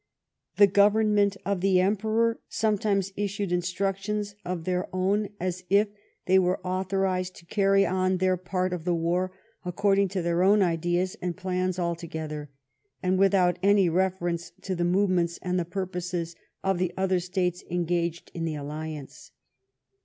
[0.57, 5.89] The government of the Emperor sometimes issued instructions of their own, as if
[6.25, 9.31] they were authorized to carry on their part of the war
[9.63, 12.49] according to their own ideas and plans alto gether,
[13.03, 18.31] and without any reference to the movements and the purposes of the other states engaged
[18.33, 19.29] in the alliance.